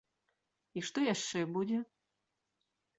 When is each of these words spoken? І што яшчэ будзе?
І 0.79 0.83
што 0.89 1.05
яшчэ 1.13 1.39
будзе? 1.59 1.79